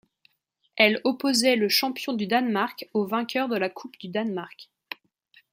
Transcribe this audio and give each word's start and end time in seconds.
Elle 0.77 0.99
opposait 1.03 1.55
le 1.55 1.69
champion 1.69 2.13
du 2.13 2.25
Danemark 2.25 2.89
au 2.95 3.05
vainqueur 3.05 3.47
de 3.49 3.55
la 3.55 3.69
coupe 3.69 3.99
du 3.99 4.07
Danemark. 4.07 4.71